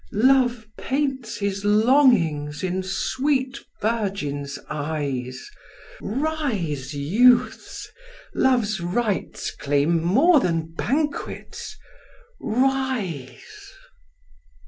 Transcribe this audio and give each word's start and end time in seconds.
Love 0.13 0.65
paints 0.79 1.37
his 1.37 1.63
longings 1.63 2.63
in 2.63 2.81
sweet 2.81 3.59
virgins' 3.83 4.57
eyes: 4.67 5.47
Rise, 6.01 6.95
youths! 6.95 7.87
Love's 8.33 8.81
rites 8.81 9.51
claim 9.51 10.01
more 10.03 10.39
than 10.39 10.73
banquets; 10.73 11.77
rise! 12.39 13.67